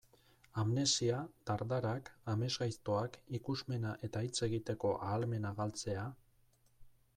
[0.61, 1.17] Amnesia,
[1.49, 6.11] dardarak, amesgaiztoak, ikusmena eta hitz egiteko ahalmena galtzea...